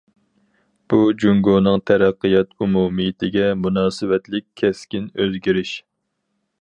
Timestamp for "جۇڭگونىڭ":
1.23-1.83